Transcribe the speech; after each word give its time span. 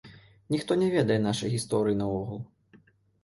Ніхто 0.53 0.77
не 0.83 0.87
ведае 0.95 1.17
нашай 1.27 1.53
гісторыі 1.55 1.99
наогул. 2.01 2.41